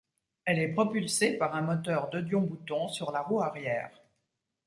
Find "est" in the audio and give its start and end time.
0.57-0.73